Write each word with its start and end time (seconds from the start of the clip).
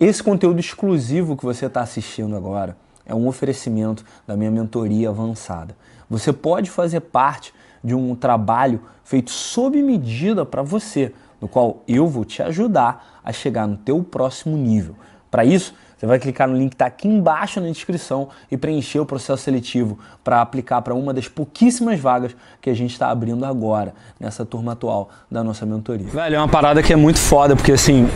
Esse 0.00 0.22
conteúdo 0.22 0.58
exclusivo 0.58 1.36
que 1.36 1.44
você 1.44 1.66
está 1.66 1.82
assistindo 1.82 2.34
agora 2.34 2.74
é 3.04 3.14
um 3.14 3.28
oferecimento 3.28 4.02
da 4.26 4.34
minha 4.34 4.50
mentoria 4.50 5.10
avançada. 5.10 5.76
Você 6.08 6.32
pode 6.32 6.70
fazer 6.70 7.00
parte 7.00 7.52
de 7.84 7.94
um 7.94 8.14
trabalho 8.14 8.80
feito 9.04 9.30
sob 9.30 9.82
medida 9.82 10.46
para 10.46 10.62
você, 10.62 11.12
no 11.38 11.46
qual 11.46 11.84
eu 11.86 12.08
vou 12.08 12.24
te 12.24 12.42
ajudar 12.42 13.20
a 13.22 13.30
chegar 13.30 13.66
no 13.66 13.76
teu 13.76 14.02
próximo 14.02 14.56
nível. 14.56 14.96
Para 15.30 15.44
isso, 15.44 15.74
você 16.00 16.06
vai 16.06 16.18
clicar 16.18 16.48
no 16.48 16.56
link 16.56 16.70
que 16.70 16.76
está 16.76 16.86
aqui 16.86 17.06
embaixo 17.06 17.60
na 17.60 17.68
descrição 17.68 18.30
e 18.50 18.56
preencher 18.56 19.00
o 19.00 19.04
processo 19.04 19.42
seletivo 19.42 19.98
para 20.24 20.40
aplicar 20.40 20.80
para 20.80 20.94
uma 20.94 21.12
das 21.12 21.28
pouquíssimas 21.28 22.00
vagas 22.00 22.34
que 22.58 22.70
a 22.70 22.74
gente 22.74 22.92
está 22.92 23.10
abrindo 23.10 23.44
agora, 23.44 23.92
nessa 24.18 24.46
turma 24.46 24.72
atual 24.72 25.10
da 25.30 25.44
nossa 25.44 25.66
mentoria. 25.66 26.06
Velho, 26.06 26.36
é 26.36 26.38
uma 26.38 26.48
parada 26.48 26.82
que 26.82 26.90
é 26.90 26.96
muito 26.96 27.18
foda, 27.18 27.54
porque 27.54 27.72
assim, 27.72 28.08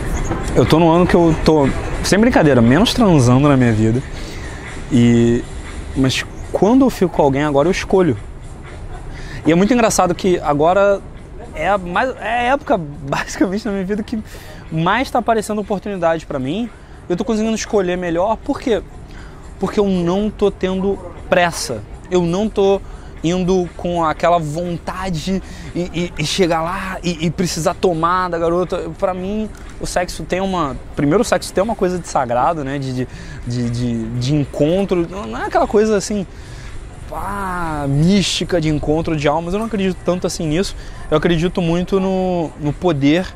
eu 0.55 0.65
tô 0.65 0.79
no 0.79 0.89
ano 0.89 1.05
que 1.05 1.13
eu 1.13 1.35
tô, 1.45 1.67
sem 2.03 2.17
brincadeira, 2.17 2.59
menos 2.59 2.91
transando 2.91 3.47
na 3.47 3.55
minha 3.55 3.71
vida. 3.71 4.01
E. 4.91 5.43
Mas 5.95 6.25
quando 6.51 6.85
eu 6.85 6.89
fico 6.89 7.15
com 7.15 7.21
alguém, 7.21 7.43
agora 7.43 7.67
eu 7.67 7.71
escolho. 7.71 8.17
E 9.45 9.51
é 9.51 9.55
muito 9.55 9.71
engraçado 9.71 10.15
que 10.15 10.39
agora 10.39 10.99
é 11.53 11.69
a, 11.69 11.77
mais, 11.77 12.15
é 12.19 12.29
a 12.29 12.41
época, 12.53 12.79
basicamente, 13.07 13.63
na 13.63 13.73
minha 13.73 13.85
vida 13.85 14.01
que 14.01 14.17
mais 14.71 15.07
está 15.07 15.19
aparecendo 15.19 15.61
oportunidade 15.61 16.25
para 16.25 16.39
mim 16.39 16.67
eu 17.07 17.15
tô 17.15 17.23
conseguindo 17.23 17.55
escolher 17.55 17.97
melhor. 17.97 18.37
Por 18.37 18.59
quê? 18.59 18.81
Porque 19.59 19.79
eu 19.79 19.87
não 19.87 20.29
tô 20.29 20.49
tendo 20.49 20.97
pressa. 21.29 21.81
Eu 22.09 22.21
não 22.21 22.49
tô 22.49 22.81
indo 23.23 23.67
com 23.75 24.03
aquela 24.03 24.37
vontade 24.37 25.41
e, 25.73 25.79
e, 25.79 26.13
e 26.19 26.25
chegar 26.25 26.61
lá 26.61 26.99
e, 27.03 27.25
e, 27.25 27.31
precisar 27.31 27.73
tomar 27.73 28.29
da 28.29 28.37
garota. 28.37 28.89
Para 28.99 29.13
mim, 29.13 29.49
o 29.79 29.87
sexo 29.87 30.23
tem 30.23 30.41
uma. 30.41 30.75
Primeiro, 30.95 31.21
o 31.21 31.25
sexo 31.25 31.51
tem 31.51 31.63
uma 31.63 31.75
coisa 31.75 31.97
de 31.97 32.07
sagrado, 32.07 32.63
né? 32.63 32.77
De, 32.77 32.93
de, 32.93 33.07
de, 33.47 33.69
de, 33.69 34.05
de 34.19 34.35
encontro. 34.35 35.07
Não 35.09 35.37
é 35.37 35.45
aquela 35.45 35.67
coisa 35.67 35.97
assim. 35.97 36.25
Pá, 37.09 37.85
mística 37.87 38.59
de 38.59 38.69
encontro 38.69 39.15
de 39.15 39.27
almas. 39.27 39.53
Eu 39.53 39.59
não 39.59 39.67
acredito 39.67 39.97
tanto 40.05 40.27
assim 40.27 40.47
nisso. 40.47 40.75
Eu 41.09 41.17
acredito 41.17 41.61
muito 41.61 41.99
no, 41.99 42.51
no 42.59 42.73
poder 42.73 43.27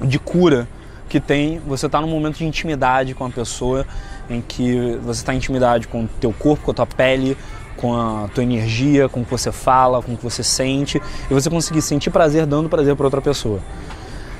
de 0.00 0.18
cura 0.18 0.66
que 1.10 1.20
tem 1.20 1.58
você 1.58 1.86
está 1.86 2.00
num 2.00 2.06
momento 2.06 2.38
de 2.38 2.46
intimidade 2.46 3.14
com 3.14 3.26
a 3.26 3.30
pessoa, 3.30 3.84
em 4.30 4.40
que 4.40 4.96
você 5.02 5.20
está 5.20 5.34
em 5.34 5.38
intimidade 5.38 5.88
com 5.88 6.04
o 6.04 6.08
teu 6.20 6.32
corpo, 6.32 6.64
com 6.64 6.70
a 6.70 6.74
tua 6.74 6.86
pele, 6.86 7.36
com 7.76 7.94
a 7.94 8.28
tua 8.32 8.44
energia, 8.44 9.08
com 9.08 9.20
o 9.20 9.24
que 9.24 9.30
você 9.30 9.50
fala, 9.50 10.00
com 10.00 10.12
o 10.12 10.16
que 10.16 10.22
você 10.22 10.44
sente, 10.44 11.02
e 11.28 11.34
você 11.34 11.50
conseguir 11.50 11.82
sentir 11.82 12.10
prazer 12.10 12.46
dando 12.46 12.68
prazer 12.68 12.94
para 12.94 13.04
outra 13.04 13.20
pessoa. 13.20 13.58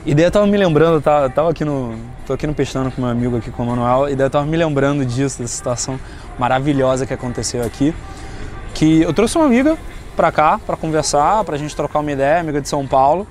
E 0.06 0.14
daí 0.14 0.24
eu 0.24 0.30
tava 0.30 0.46
me 0.46 0.56
lembrando, 0.56 1.02
tava, 1.02 1.28
tava 1.28 1.50
aqui 1.50 1.64
no. 1.64 1.94
tô 2.26 2.32
aqui 2.32 2.46
no 2.46 2.54
pestando 2.54 2.90
com 2.90 3.02
meu 3.02 3.10
amigo 3.10 3.36
aqui 3.36 3.50
com 3.50 3.64
o 3.64 3.66
Manuel, 3.66 4.08
e 4.08 4.14
daí 4.14 4.26
eu 4.26 4.30
tava 4.30 4.46
me 4.46 4.56
lembrando 4.56 5.04
disso, 5.04 5.42
dessa 5.42 5.54
situação 5.54 5.98
maravilhosa 6.38 7.04
que 7.04 7.12
aconteceu 7.12 7.62
aqui. 7.64 7.92
Que 8.72 9.02
eu 9.02 9.12
trouxe 9.12 9.36
uma 9.36 9.46
amiga 9.46 9.76
pra 10.14 10.30
cá, 10.30 10.60
para 10.64 10.76
conversar, 10.76 11.42
pra 11.44 11.56
gente 11.56 11.74
trocar 11.74 11.98
uma 11.98 12.12
ideia, 12.12 12.40
amiga 12.40 12.60
de 12.60 12.68
São 12.68 12.86
Paulo. 12.86 13.26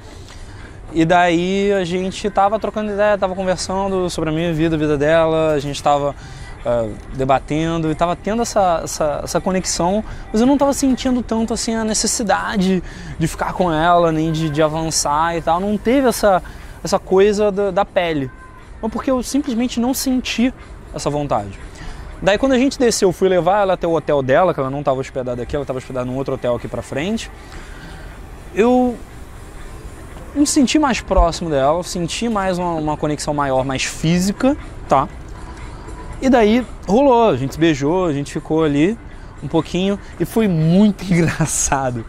E 0.92 1.06
daí 1.06 1.72
a 1.72 1.84
gente 1.84 2.30
tava 2.30 2.60
trocando 2.60 2.92
ideia, 2.92 3.18
tava 3.18 3.36
conversando 3.36 4.10
sobre 4.10 4.30
a 4.30 4.34
minha 4.34 4.52
vida, 4.52 4.76
a 4.76 4.80
vida 4.80 4.98
dela, 4.98 5.54
a 5.54 5.60
gente 5.60 5.82
tava 5.84 6.16
uh, 6.66 6.94
debatendo 7.14 7.92
e 7.92 7.96
tava 7.96 8.16
tendo 8.16 8.42
essa, 8.42 8.82
essa, 8.84 9.22
essa, 9.24 9.42
conexão, 9.42 10.04
mas 10.32 10.42
eu 10.42 10.48
não 10.48 10.58
tava 10.58 10.74
sentindo 10.74 11.22
tanto 11.22 11.54
assim 11.54 11.76
a 11.76 11.84
necessidade 11.84 12.82
de 13.20 13.28
ficar 13.28 13.54
com 13.54 13.72
ela, 13.72 14.12
nem 14.12 14.32
de, 14.32 14.50
de 14.50 14.62
avançar 14.64 15.38
e 15.38 15.42
tal. 15.42 15.60
Não 15.60 15.78
teve 15.78 16.08
essa, 16.08 16.42
essa 16.84 16.98
coisa 16.98 17.52
da, 17.52 17.70
da 17.70 17.86
pele. 17.86 18.32
Mas 18.82 18.92
porque 18.92 19.12
eu 19.12 19.22
simplesmente 19.22 19.80
não 19.80 19.94
senti 19.94 20.52
essa 20.94 21.10
vontade. 21.10 21.60
Daí 22.22 22.38
quando 22.38 22.54
a 22.54 22.58
gente 22.58 22.80
desceu, 22.80 23.10
eu 23.10 23.14
fui 23.14 23.30
levar 23.30 23.62
ela 23.62 23.74
até 23.74 23.88
o 23.88 23.94
hotel 23.94 24.22
dela, 24.22 24.54
que 24.54 24.60
ela 24.60 24.70
não 24.70 24.80
estava 24.80 25.00
hospedada 25.00 25.42
aqui, 25.42 25.56
ela 25.56 25.64
estava 25.64 25.78
hospedada 25.78 26.06
num 26.06 26.18
outro 26.18 26.34
hotel 26.34 26.56
aqui 26.56 26.68
pra 26.68 26.82
frente. 26.82 27.32
Eu 28.54 28.98
me 30.40 30.48
senti 30.48 30.80
mais 30.80 31.02
próximo 31.02 31.50
dela, 31.50 31.84
senti 31.84 32.30
mais 32.30 32.58
uma, 32.58 32.74
uma, 32.74 32.98
conexão 32.98 33.34
maior, 33.34 33.66
mais 33.66 33.84
física, 33.84 34.56
tá? 34.88 35.08
E 36.22 36.30
daí 36.30 36.66
rolou, 36.88 37.30
a 37.30 37.38
gente 37.38 37.60
beijou, 37.60 38.06
a 38.06 38.14
gente 38.14 38.32
ficou 38.32 38.64
ali 38.64 38.98
um 39.44 39.48
pouquinho 39.48 40.00
e 40.20 40.26
foi 40.26 40.48
muito 40.48 41.04
engraçado 41.12 42.06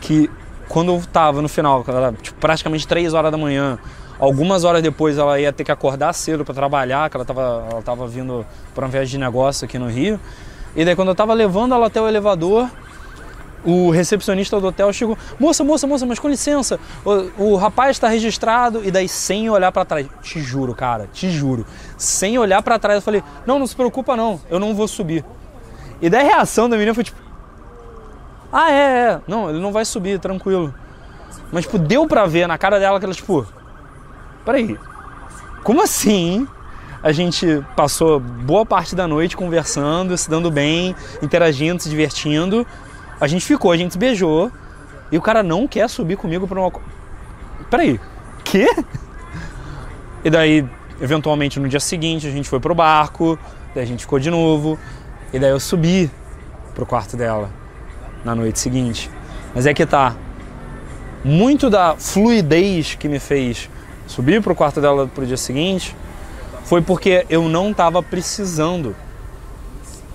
que 0.00 0.30
quando 0.68 0.92
eu 0.92 1.02
tava 1.12 1.40
no 1.40 1.48
final, 1.48 1.84
era 1.86 2.12
tipo, 2.12 2.38
praticamente 2.38 2.86
3 2.86 3.14
horas 3.14 3.30
da 3.30 3.38
manhã, 3.38 3.78
algumas 4.18 4.64
horas 4.64 4.82
depois 4.82 5.16
ela 5.16 5.38
ia 5.40 5.52
ter 5.52 5.64
que 5.64 5.72
acordar 5.72 6.12
cedo 6.12 6.44
para 6.44 6.54
trabalhar, 6.54 7.08
que 7.08 7.16
ela 7.16 7.24
tava, 7.24 7.66
ela 7.70 7.82
tava 7.82 8.06
vindo 8.06 8.44
para 8.74 8.84
uma 8.84 8.90
viagem 8.90 9.12
de 9.12 9.18
negócio 9.18 9.64
aqui 9.64 9.78
no 9.78 9.88
Rio. 9.88 10.18
E 10.76 10.84
daí 10.84 10.94
quando 10.94 11.08
eu 11.08 11.14
tava 11.14 11.32
levando 11.32 11.74
ela 11.74 11.86
até 11.86 12.00
o 12.00 12.06
elevador, 12.06 12.68
o 13.64 13.90
recepcionista 13.90 14.60
do 14.60 14.66
hotel 14.68 14.92
chegou, 14.92 15.18
moça, 15.38 15.64
moça, 15.64 15.86
moça, 15.86 16.06
mas 16.06 16.18
com 16.18 16.28
licença, 16.28 16.78
o, 17.04 17.52
o 17.52 17.56
rapaz 17.56 17.96
está 17.96 18.08
registrado 18.08 18.84
e 18.84 18.90
daí 18.90 19.08
sem 19.08 19.50
olhar 19.50 19.72
para 19.72 19.84
trás, 19.84 20.06
te 20.22 20.40
juro, 20.40 20.74
cara, 20.74 21.08
te 21.12 21.30
juro, 21.30 21.66
sem 21.96 22.38
olhar 22.38 22.62
para 22.62 22.78
trás 22.78 22.96
eu 22.96 23.02
falei, 23.02 23.22
não, 23.46 23.58
não 23.58 23.66
se 23.66 23.74
preocupa 23.74 24.16
não, 24.16 24.40
eu 24.50 24.58
não 24.58 24.74
vou 24.74 24.86
subir. 24.86 25.24
E 26.00 26.08
daí 26.08 26.26
a 26.26 26.34
reação 26.36 26.68
da 26.68 26.76
menina 26.76 26.94
foi 26.94 27.04
tipo, 27.04 27.18
ah 28.52 28.70
é, 28.70 28.74
é, 28.74 29.20
não, 29.26 29.50
ele 29.50 29.60
não 29.60 29.72
vai 29.72 29.84
subir, 29.84 30.18
tranquilo. 30.18 30.72
Mas 31.52 31.64
tipo, 31.64 31.78
deu 31.78 32.06
pra 32.06 32.26
ver 32.26 32.46
na 32.46 32.56
cara 32.56 32.78
dela 32.78 32.98
que 32.98 33.04
ela 33.04 33.14
tipo, 33.14 33.46
peraí, 34.44 34.78
como 35.62 35.82
assim? 35.82 36.46
A 37.02 37.12
gente 37.12 37.64
passou 37.76 38.18
boa 38.18 38.66
parte 38.66 38.96
da 38.96 39.06
noite 39.06 39.36
conversando, 39.36 40.16
se 40.16 40.28
dando 40.28 40.50
bem, 40.50 40.96
interagindo, 41.22 41.80
se 41.80 41.88
divertindo. 41.88 42.66
A 43.20 43.26
gente 43.26 43.44
ficou, 43.44 43.72
a 43.72 43.76
gente 43.76 43.92
se 43.92 43.98
beijou 43.98 44.50
e 45.10 45.18
o 45.18 45.22
cara 45.22 45.42
não 45.42 45.66
quer 45.66 45.88
subir 45.88 46.16
comigo 46.16 46.46
pra 46.46 46.60
uma. 46.60 46.72
Peraí, 47.70 48.00
quê? 48.44 48.68
E 50.24 50.30
daí, 50.30 50.66
eventualmente 51.00 51.60
no 51.60 51.68
dia 51.68 51.80
seguinte, 51.80 52.26
a 52.26 52.30
gente 52.30 52.48
foi 52.48 52.58
pro 52.58 52.74
barco, 52.74 53.38
daí 53.74 53.84
a 53.84 53.86
gente 53.86 54.00
ficou 54.00 54.18
de 54.18 54.30
novo, 54.30 54.78
e 55.32 55.38
daí 55.38 55.50
eu 55.50 55.60
subi 55.60 56.10
pro 56.74 56.84
quarto 56.84 57.16
dela 57.16 57.50
na 58.24 58.34
noite 58.34 58.58
seguinte. 58.58 59.10
Mas 59.54 59.66
é 59.66 59.74
que 59.74 59.86
tá. 59.86 60.16
Muito 61.24 61.68
da 61.68 61.96
fluidez 61.96 62.94
que 62.94 63.08
me 63.08 63.18
fez 63.18 63.68
subir 64.06 64.42
pro 64.42 64.54
quarto 64.54 64.80
dela 64.80 65.06
pro 65.06 65.26
dia 65.26 65.36
seguinte 65.36 65.94
foi 66.64 66.80
porque 66.80 67.26
eu 67.28 67.48
não 67.48 67.72
tava 67.72 68.02
precisando. 68.02 68.94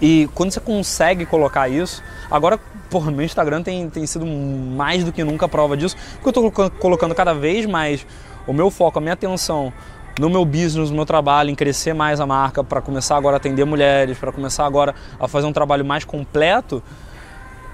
E 0.01 0.29
quando 0.33 0.51
você 0.51 0.59
consegue 0.59 1.25
colocar 1.25 1.69
isso, 1.69 2.03
agora 2.29 2.59
porra, 2.89 3.09
meu 3.09 3.25
Instagram 3.25 3.63
tem, 3.63 3.89
tem 3.89 4.05
sido 4.05 4.25
mais 4.25 5.03
do 5.03 5.11
que 5.11 5.23
nunca 5.23 5.47
prova 5.47 5.75
disso, 5.75 5.95
porque 6.21 6.37
eu 6.37 6.47
estou 6.47 6.69
colocando 6.69 7.15
cada 7.15 7.33
vez 7.33 7.65
mais 7.65 8.05
o 8.45 8.53
meu 8.53 8.69
foco, 8.69 8.99
a 8.99 9.01
minha 9.01 9.13
atenção 9.13 9.73
no 10.19 10.29
meu 10.29 10.45
business, 10.45 10.91
no 10.91 10.95
meu 10.95 11.05
trabalho, 11.05 11.49
em 11.49 11.55
crescer 11.55 11.93
mais 11.93 12.19
a 12.19 12.25
marca, 12.25 12.63
para 12.63 12.81
começar 12.81 13.17
agora 13.17 13.35
a 13.35 13.37
atender 13.37 13.65
mulheres, 13.65 14.17
para 14.17 14.31
começar 14.31 14.65
agora 14.65 14.93
a 15.19 15.27
fazer 15.27 15.47
um 15.47 15.53
trabalho 15.53 15.83
mais 15.83 16.05
completo. 16.05 16.83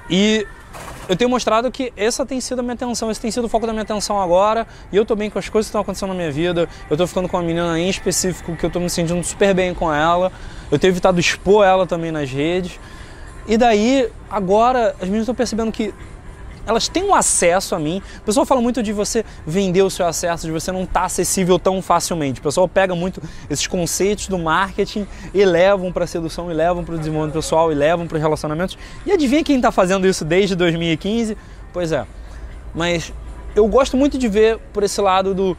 E 0.09 0.47
eu 1.09 1.16
tenho 1.16 1.28
mostrado 1.30 1.72
que 1.72 1.92
essa 1.97 2.24
tem 2.24 2.40
sido 2.40 2.59
a 2.59 2.62
minha 2.62 2.75
atenção, 2.75 3.09
esse 3.09 3.20
tem 3.20 3.31
sido 3.31 3.46
o 3.46 3.50
foco 3.50 3.66
da 3.66 3.74
minha 3.74 3.81
atenção 3.81 4.22
agora, 4.22 4.68
e 4.92 4.96
eu 4.96 5.03
tô 5.03 5.16
bem 5.16 5.28
com 5.28 5.40
as 5.40 5.50
coisas 5.50 5.66
que 5.66 5.72
estão 5.72 5.81
acontecendo 5.81 6.09
na 6.09 6.16
minha 6.16 6.31
vida. 6.31 6.70
Eu 6.88 6.96
tô 6.96 7.08
ficando 7.08 7.28
com 7.28 7.36
uma 7.36 7.42
menina 7.42 7.80
em 7.80 7.90
específico 7.90 8.56
que 8.56 8.64
eu 8.64 8.70
tô 8.70 8.80
me 8.80 8.92
sentindo 8.92 9.24
super 9.24 9.52
bem 9.56 9.74
com 9.74 9.92
ela. 9.92 10.31
Eu 10.70 10.78
tenho 10.78 10.92
evitado 10.92 11.20
expor 11.20 11.66
ela 11.66 11.88
também 11.88 12.12
nas 12.12 12.30
redes. 12.30 12.80
E 13.47 13.58
daí, 13.58 14.08
agora, 14.30 14.96
as 14.97 15.06
meninas 15.06 15.22
estão 15.22 15.34
percebendo 15.34 15.72
que 15.72 15.92
elas 16.66 16.88
têm 16.88 17.03
um 17.03 17.16
acesso 17.16 17.75
a 17.75 17.80
mim. 17.80 18.02
O 18.18 18.22
pessoal 18.22 18.46
fala 18.46 18.62
muito 18.62 18.81
de 18.81 18.94
você 18.94 19.25
vender 19.46 19.81
o 19.81 19.90
seu 19.90 20.06
acesso, 20.06 20.46
de 20.46 20.52
você 20.52 20.72
não 20.72 20.84
estar 20.84 21.02
tá 21.02 21.06
acessível 21.06 21.58
tão 21.58 21.81
facilmente. 21.81 22.40
O 22.40 22.44
pessoal 22.44 22.68
pega 22.68 22.96
muito 22.96 23.22
esses 23.50 23.66
conceitos 23.68 24.28
do 24.28 24.38
marketing 24.38 25.08
e 25.34 25.44
levam 25.46 25.91
para 25.91 26.03
a 26.03 26.08
sedução, 26.08 26.52
e 26.52 26.53
levam 26.53 26.84
para 26.84 26.96
o 26.96 26.97
desenvolvimento 26.97 27.34
pessoal, 27.34 27.72
e 27.72 27.76
levam 27.76 28.08
para 28.08 28.16
os 28.16 28.22
relacionamentos. 28.22 28.78
E 29.06 29.11
adivinha 29.11 29.44
quem 29.44 29.56
está 29.58 29.72
fazendo 29.72 30.08
isso 30.08 30.23
desde 30.23 30.56
2015? 30.56 31.38
Pois 31.73 31.91
é. 31.91 32.06
Mas 32.73 33.14
eu 33.56 33.67
gosto 33.67 33.97
muito 33.97 34.17
de 34.17 34.28
ver 34.28 34.58
por 34.73 34.84
esse 34.84 35.02
lado 35.02 35.34
do 35.34 35.58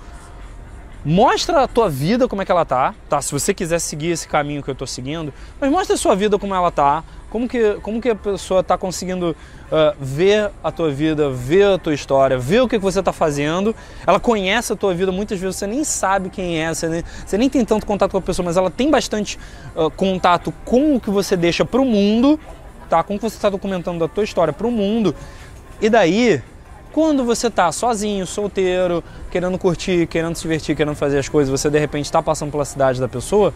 mostra 1.05 1.63
a 1.63 1.69
tua 1.69 1.89
vida 1.89 2.29
como 2.29 2.43
é 2.43 2.45
que 2.45 2.53
ela 2.53 2.65
tá, 2.65 2.95
tá? 3.09 3.21
Se 3.23 3.33
você 3.33 3.55
quiser 3.55 3.79
seguir 3.79 4.11
esse 4.11 4.29
caminho 4.29 4.63
que 4.63 4.69
eu 4.69 4.73
estou 4.73 4.87
seguindo, 4.87 5.33
mas 5.61 5.71
mostra 5.71 5.95
a 5.95 5.99
sua 5.99 6.15
vida 6.15 6.39
como 6.39 6.55
ela 6.55 6.71
tá, 6.71 7.03
como 7.31 7.49
que, 7.49 7.75
como 7.83 8.01
que 8.01 8.11
a 8.11 8.15
pessoa 8.15 8.61
está 8.61 8.77
conseguindo 8.77 9.31
uh, 9.31 9.97
ver 9.99 10.51
a 10.63 10.71
tua 10.71 10.91
vida, 10.91 11.31
ver 11.31 11.75
a 11.75 11.79
tua 11.79 11.95
história, 11.95 12.37
ver 12.37 12.61
o 12.61 12.69
que, 12.69 12.77
que 12.77 12.85
você 12.85 12.99
está 12.99 13.13
fazendo. 13.13 13.75
Ela 14.07 14.19
conhece 14.19 14.73
a 14.73 14.77
tua 14.77 14.93
vida, 14.93 15.13
muitas 15.13 15.39
vezes 15.39 15.57
você 15.57 15.67
nem 15.67 15.85
sabe 15.85 16.29
quem 16.29 16.63
é, 16.63 16.75
você 16.75 16.89
nem, 16.89 17.05
você 17.25 17.39
nem 17.39 17.49
tem 17.49 17.65
tanto 17.65 17.87
contato 17.87 18.11
com 18.11 18.19
a 18.19 18.23
pessoa, 18.23 18.45
mas 18.45 18.57
ela 18.57 18.71
tem 18.71 18.91
bastante 18.91 19.39
uh, 19.77 19.91
contato 19.91 20.53
com 20.65 20.97
o 20.97 21.01
que 21.01 21.09
você 21.09 21.37
deixa 21.37 21.65
para 21.65 21.81
o 21.81 21.85
mundo, 21.85 22.39
tá? 22.89 23.03
Com 23.03 23.15
o 23.15 23.17
que 23.17 23.23
você 23.23 23.37
está 23.37 23.49
documentando 23.49 24.01
da 24.01 24.09
tua 24.09 24.25
história 24.25 24.53
para 24.53 24.67
o 24.67 24.71
mundo. 24.71 25.15
E 25.81 25.89
daí 25.89 26.43
Quando 26.93 27.25
você 27.25 27.49
tá 27.49 27.71
sozinho, 27.71 28.27
solteiro, 28.27 29.03
querendo 29.31 29.57
curtir, 29.57 30.09
querendo 30.09 30.35
se 30.35 30.43
divertir, 30.43 30.75
querendo 30.75 30.97
fazer 30.97 31.19
as 31.19 31.29
coisas, 31.29 31.49
você 31.49 31.71
de 31.71 31.79
repente 31.79 32.07
está 32.07 32.21
passando 32.21 32.51
pela 32.51 32.65
cidade 32.65 33.01
da 33.01 33.09
pessoa, 33.09 33.55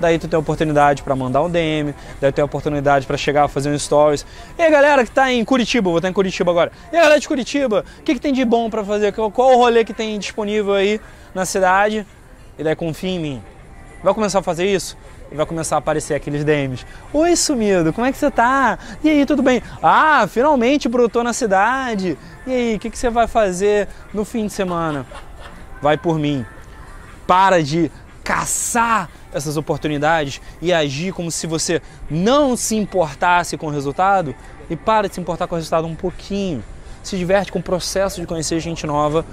daí 0.00 0.18
tu 0.18 0.28
tem 0.28 0.36
a 0.36 0.40
oportunidade 0.40 1.02
para 1.02 1.14
mandar 1.14 1.42
um 1.42 1.50
DM, 1.50 1.94
daí 2.20 2.32
tu 2.32 2.36
tem 2.36 2.42
a 2.42 2.46
oportunidade 2.46 3.06
para 3.06 3.16
chegar 3.16 3.44
a 3.44 3.48
fazer 3.48 3.70
um 3.70 3.78
stories. 3.78 4.24
E 4.58 4.62
aí, 4.62 4.70
galera 4.70 5.04
que 5.04 5.10
tá 5.10 5.32
em 5.32 5.44
Curitiba, 5.44 5.90
vou 5.90 5.98
estar 5.98 6.08
em 6.08 6.12
Curitiba 6.12 6.50
agora. 6.50 6.72
E 6.92 6.96
aí, 6.96 7.02
galera 7.02 7.20
de 7.20 7.28
Curitiba, 7.28 7.84
o 7.98 8.02
que, 8.02 8.14
que 8.14 8.20
tem 8.20 8.32
de 8.32 8.44
bom 8.44 8.70
para 8.70 8.84
fazer? 8.84 9.12
Qual, 9.12 9.30
qual 9.30 9.52
o 9.52 9.56
rolê 9.56 9.84
que 9.84 9.92
tem 9.92 10.18
disponível 10.18 10.74
aí 10.74 11.00
na 11.34 11.44
cidade? 11.44 12.06
E 12.58 12.64
daí 12.64 12.74
confia 12.74 13.10
em 13.10 13.18
mim. 13.18 13.42
Vai 14.02 14.14
começar 14.14 14.38
a 14.38 14.42
fazer 14.42 14.66
isso? 14.66 14.96
e 15.30 15.34
vai 15.34 15.46
começar 15.46 15.76
a 15.76 15.78
aparecer 15.78 16.14
aqueles 16.14 16.44
DMs. 16.44 16.86
Oi, 17.12 17.36
sumido, 17.36 17.92
como 17.92 18.06
é 18.06 18.12
que 18.12 18.18
você 18.18 18.30
tá? 18.30 18.78
E 19.02 19.10
aí, 19.10 19.26
tudo 19.26 19.42
bem? 19.42 19.62
Ah, 19.82 20.26
finalmente 20.28 20.88
brotou 20.88 21.22
na 21.22 21.32
cidade. 21.32 22.18
E 22.46 22.52
aí, 22.52 22.76
o 22.76 22.78
que, 22.78 22.90
que 22.90 22.98
você 22.98 23.10
vai 23.10 23.26
fazer 23.26 23.88
no 24.12 24.24
fim 24.24 24.46
de 24.46 24.52
semana? 24.52 25.06
Vai 25.82 25.96
por 25.96 26.18
mim. 26.18 26.44
Para 27.26 27.62
de 27.62 27.90
caçar 28.28 29.08
essas 29.32 29.56
oportunidades 29.56 30.38
e 30.60 30.70
agir 30.70 31.14
como 31.14 31.30
se 31.30 31.46
você 31.46 31.80
não 32.10 32.58
se 32.58 32.76
importasse 32.76 33.56
com 33.56 33.68
o 33.68 33.70
resultado 33.70 34.34
e 34.68 34.76
para 34.76 35.08
de 35.08 35.14
se 35.14 35.20
importar 35.20 35.46
com 35.46 35.54
o 35.54 35.56
resultado 35.56 35.86
um 35.86 35.94
pouquinho. 35.94 36.62
Se 37.02 37.16
diverte 37.16 37.50
com 37.50 37.58
o 37.58 37.62
processo 37.62 38.20
de 38.20 38.26
conhecer 38.26 38.60
gente 38.60 38.86
nova 38.86 39.24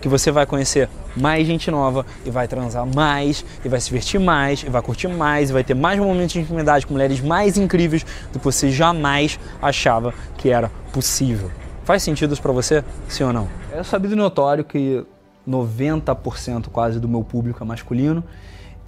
que 0.00 0.08
você 0.08 0.30
vai 0.30 0.46
conhecer 0.46 0.88
mais 1.16 1.44
gente 1.44 1.72
nova 1.72 2.06
e 2.24 2.30
vai 2.30 2.46
transar 2.46 2.86
mais, 2.86 3.44
e 3.64 3.68
vai 3.68 3.80
se 3.80 3.88
divertir 3.88 4.20
mais, 4.20 4.62
e 4.62 4.70
vai 4.70 4.80
curtir 4.80 5.08
mais, 5.08 5.50
e 5.50 5.52
vai 5.52 5.64
ter 5.64 5.74
mais 5.74 5.98
momentos 5.98 6.32
de 6.32 6.38
intimidade 6.38 6.86
com 6.86 6.94
mulheres 6.94 7.20
mais 7.20 7.58
incríveis 7.58 8.06
do 8.32 8.38
que 8.38 8.44
você 8.44 8.70
jamais 8.70 9.40
achava 9.60 10.14
que 10.38 10.50
era 10.50 10.70
possível. 10.92 11.50
Faz 11.84 12.04
sentido 12.04 12.32
isso 12.32 12.40
para 12.40 12.52
você? 12.52 12.84
Sim 13.08 13.24
ou 13.24 13.32
não? 13.32 13.48
É 13.72 13.82
sabido 13.82 14.14
e 14.14 14.16
notório 14.16 14.62
que 14.62 15.04
90% 15.48 16.68
quase 16.68 17.00
do 17.00 17.08
meu 17.08 17.22
público 17.24 17.62
é 17.62 17.66
masculino 17.66 18.22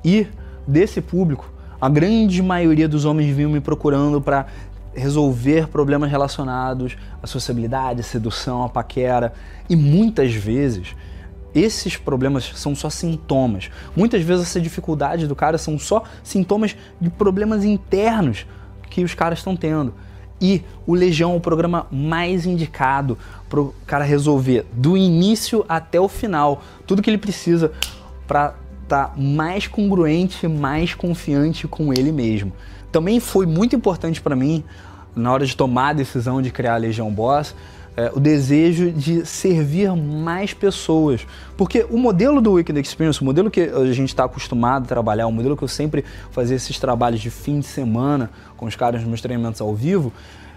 e 0.04 0.26
desse 0.66 1.00
público, 1.00 1.52
a 1.80 1.88
grande 1.88 2.42
maioria 2.42 2.88
dos 2.88 3.04
homens 3.04 3.34
vinham 3.34 3.50
me 3.50 3.60
procurando 3.60 4.20
para 4.20 4.46
resolver 4.94 5.68
problemas 5.68 6.10
relacionados 6.10 6.96
à 7.22 7.26
sociabilidade, 7.26 8.00
à 8.00 8.04
sedução, 8.04 8.62
à 8.62 8.68
paquera. 8.68 9.32
E 9.68 9.74
muitas 9.74 10.34
vezes 10.34 10.94
esses 11.54 11.96
problemas 11.96 12.52
são 12.54 12.74
só 12.74 12.88
sintomas. 12.90 13.70
Muitas 13.96 14.22
vezes 14.22 14.44
essa 14.46 14.60
dificuldade 14.60 15.26
do 15.26 15.36
cara 15.36 15.58
são 15.58 15.78
só 15.78 16.04
sintomas 16.22 16.76
de 17.00 17.10
problemas 17.10 17.64
internos 17.64 18.46
que 18.90 19.02
os 19.02 19.14
caras 19.14 19.38
estão 19.38 19.56
tendo. 19.56 19.94
E 20.42 20.64
o 20.84 20.92
Legião 20.92 21.34
é 21.34 21.36
o 21.36 21.40
programa 21.40 21.86
mais 21.88 22.44
indicado 22.44 23.16
para 23.48 23.60
o 23.60 23.72
cara 23.86 24.04
resolver 24.04 24.66
do 24.72 24.96
início 24.96 25.64
até 25.68 26.00
o 26.00 26.08
final 26.08 26.60
tudo 26.84 27.00
que 27.00 27.08
ele 27.08 27.16
precisa 27.16 27.70
para 28.26 28.56
estar 28.82 29.10
tá 29.10 29.12
mais 29.16 29.68
congruente, 29.68 30.48
mais 30.48 30.94
confiante 30.94 31.68
com 31.68 31.92
ele 31.92 32.10
mesmo. 32.10 32.52
Também 32.90 33.20
foi 33.20 33.46
muito 33.46 33.76
importante 33.76 34.20
para 34.20 34.34
mim, 34.34 34.64
na 35.14 35.32
hora 35.32 35.46
de 35.46 35.56
tomar 35.56 35.90
a 35.90 35.92
decisão 35.92 36.42
de 36.42 36.50
criar 36.50 36.74
a 36.74 36.78
Legião 36.78 37.10
Boss, 37.10 37.54
é, 37.96 38.10
o 38.14 38.20
desejo 38.20 38.90
de 38.90 39.26
servir 39.26 39.94
mais 39.94 40.54
pessoas. 40.54 41.26
Porque 41.56 41.86
o 41.90 41.98
modelo 41.98 42.40
do 42.40 42.52
Weekend 42.52 42.80
Experience, 42.80 43.20
o 43.20 43.24
modelo 43.24 43.50
que 43.50 43.60
a 43.60 43.92
gente 43.92 44.08
está 44.08 44.24
acostumado 44.24 44.84
a 44.84 44.86
trabalhar, 44.86 45.26
o 45.26 45.32
modelo 45.32 45.56
que 45.56 45.64
eu 45.64 45.68
sempre 45.68 46.04
fazia 46.30 46.56
esses 46.56 46.78
trabalhos 46.78 47.20
de 47.20 47.30
fim 47.30 47.60
de 47.60 47.66
semana 47.66 48.30
com 48.56 48.66
os 48.66 48.76
caras 48.76 49.00
nos 49.00 49.08
meus 49.08 49.20
treinamentos 49.20 49.60
ao 49.60 49.74
vivo, 49.74 50.12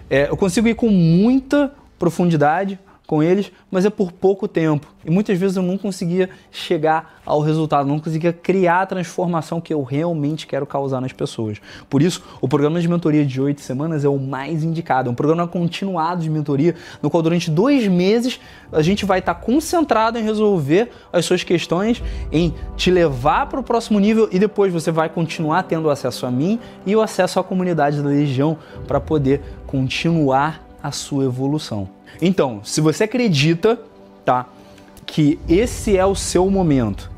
é, 0.09 0.29
eu 0.29 0.37
consigo 0.37 0.67
ir 0.67 0.75
com 0.75 0.89
muita 0.89 1.71
profundidade, 1.97 2.79
com 3.05 3.21
eles, 3.21 3.51
mas 3.69 3.85
é 3.85 3.89
por 3.89 4.11
pouco 4.11 4.47
tempo. 4.47 4.87
E 5.05 5.11
muitas 5.11 5.37
vezes 5.37 5.57
eu 5.57 5.63
não 5.63 5.77
conseguia 5.77 6.29
chegar 6.51 7.21
ao 7.25 7.39
resultado, 7.39 7.87
não 7.87 7.99
conseguia 7.99 8.33
criar 8.33 8.81
a 8.81 8.85
transformação 8.85 9.61
que 9.61 9.73
eu 9.73 9.83
realmente 9.83 10.47
quero 10.47 10.65
causar 10.65 10.99
nas 10.99 11.13
pessoas. 11.13 11.59
Por 11.89 12.01
isso, 12.01 12.23
o 12.41 12.47
programa 12.47 12.81
de 12.81 12.87
mentoria 12.87 13.25
de 13.25 13.39
oito 13.39 13.61
semanas 13.61 14.03
é 14.03 14.09
o 14.09 14.17
mais 14.17 14.63
indicado. 14.63 15.09
É 15.09 15.11
um 15.11 15.15
programa 15.15 15.47
continuado 15.47 16.23
de 16.23 16.29
mentoria, 16.29 16.75
no 17.01 17.09
qual 17.09 17.21
durante 17.21 17.51
dois 17.51 17.87
meses 17.87 18.39
a 18.71 18.81
gente 18.81 19.05
vai 19.05 19.19
estar 19.19 19.35
concentrado 19.35 20.17
em 20.17 20.23
resolver 20.23 20.89
as 21.13 21.25
suas 21.25 21.43
questões, 21.43 22.01
em 22.31 22.53
te 22.75 22.89
levar 22.89 23.47
para 23.47 23.59
o 23.59 23.63
próximo 23.63 23.99
nível 23.99 24.27
e 24.31 24.39
depois 24.39 24.73
você 24.73 24.91
vai 24.91 25.09
continuar 25.09 25.63
tendo 25.63 25.89
acesso 25.89 26.25
a 26.25 26.31
mim 26.31 26.59
e 26.85 26.95
o 26.95 27.01
acesso 27.01 27.39
à 27.39 27.43
comunidade 27.43 28.01
da 28.01 28.09
Legião 28.09 28.57
para 28.87 28.99
poder 28.99 29.41
continuar 29.67 30.64
a 30.85 30.91
sua 30.91 31.25
evolução. 31.25 31.89
Então, 32.21 32.61
se 32.63 32.79
você 32.79 33.05
acredita, 33.05 33.79
tá, 34.23 34.45
que 35.03 35.39
esse 35.49 35.97
é 35.97 36.05
o 36.05 36.13
seu 36.13 36.47
momento 36.49 37.09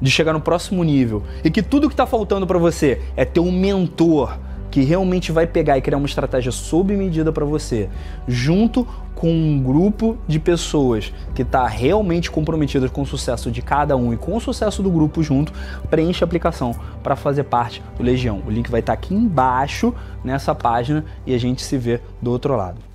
de 0.00 0.10
chegar 0.10 0.32
no 0.32 0.40
próximo 0.40 0.84
nível 0.84 1.24
e 1.42 1.50
que 1.50 1.60
tudo 1.60 1.88
que 1.88 1.94
está 1.94 2.06
faltando 2.06 2.46
para 2.46 2.58
você 2.58 3.02
é 3.16 3.24
ter 3.24 3.40
um 3.40 3.50
mentor 3.50 4.38
que 4.70 4.82
realmente 4.82 5.32
vai 5.32 5.46
pegar 5.46 5.76
e 5.76 5.80
criar 5.80 5.96
uma 5.96 6.06
estratégia 6.06 6.52
sob 6.52 6.94
medida 6.94 7.32
para 7.32 7.44
você, 7.44 7.88
junto 8.28 8.86
com 9.14 9.32
um 9.32 9.60
grupo 9.60 10.18
de 10.28 10.38
pessoas 10.38 11.12
que 11.34 11.42
está 11.42 11.66
realmente 11.66 12.30
comprometidas 12.30 12.90
com 12.90 13.02
o 13.02 13.06
sucesso 13.06 13.50
de 13.50 13.60
cada 13.60 13.96
um 13.96 14.12
e 14.12 14.16
com 14.16 14.36
o 14.36 14.40
sucesso 14.40 14.84
do 14.84 14.90
grupo 14.90 15.20
junto, 15.20 15.52
preenche 15.90 16.22
a 16.22 16.26
aplicação 16.26 16.76
para 17.02 17.16
fazer 17.16 17.44
parte 17.44 17.82
do 17.96 18.04
Legião. 18.04 18.42
O 18.46 18.50
link 18.50 18.70
vai 18.70 18.80
estar 18.80 18.94
tá 18.94 18.98
aqui 18.98 19.14
embaixo 19.14 19.92
nessa 20.22 20.54
página 20.54 21.04
e 21.26 21.34
a 21.34 21.38
gente 21.38 21.62
se 21.62 21.76
vê 21.76 22.00
do 22.20 22.30
outro 22.30 22.54
lado. 22.54 22.85